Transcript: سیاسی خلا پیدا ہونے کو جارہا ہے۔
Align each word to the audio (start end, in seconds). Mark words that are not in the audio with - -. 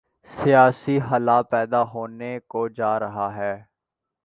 سیاسی 0.29 0.99
خلا 0.99 1.41
پیدا 1.41 1.81
ہونے 1.83 2.39
کو 2.47 2.67
جارہا 2.69 3.27
ہے۔ 3.35 3.53